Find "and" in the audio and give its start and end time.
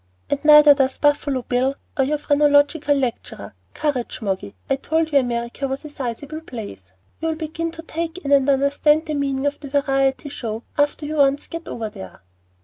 0.31-0.43, 1.95-2.09, 8.31-8.49